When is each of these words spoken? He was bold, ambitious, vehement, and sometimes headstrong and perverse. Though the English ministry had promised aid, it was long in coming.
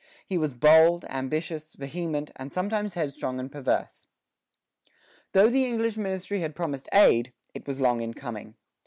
He 0.25 0.35
was 0.39 0.55
bold, 0.55 1.05
ambitious, 1.09 1.73
vehement, 1.73 2.31
and 2.35 2.51
sometimes 2.51 2.95
headstrong 2.95 3.39
and 3.39 3.51
perverse. 3.51 4.07
Though 5.33 5.47
the 5.49 5.65
English 5.65 5.95
ministry 5.95 6.39
had 6.41 6.55
promised 6.55 6.89
aid, 6.91 7.33
it 7.53 7.67
was 7.67 7.79
long 7.79 8.01
in 8.01 8.15
coming. 8.15 8.55